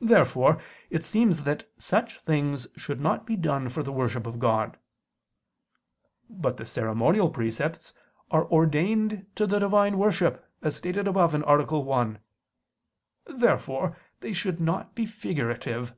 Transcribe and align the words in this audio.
Therefore 0.00 0.62
it 0.88 1.04
seems 1.04 1.42
that 1.42 1.68
such 1.76 2.20
things 2.20 2.68
should 2.74 3.02
not 3.02 3.26
be 3.26 3.36
done 3.36 3.68
for 3.68 3.82
the 3.82 3.92
worship 3.92 4.26
of 4.26 4.38
God. 4.38 4.78
But 6.30 6.56
the 6.56 6.64
ceremonial 6.64 7.28
precepts 7.28 7.92
are 8.30 8.50
ordained 8.50 9.26
to 9.34 9.46
the 9.46 9.58
Divine 9.58 9.98
worship, 9.98 10.42
as 10.62 10.74
stated 10.76 11.06
above 11.06 11.34
(A. 11.34 11.40
1). 11.80 12.18
Therefore 13.26 13.94
they 14.20 14.32
should 14.32 14.58
not 14.58 14.94
be 14.94 15.04
figurative. 15.04 15.94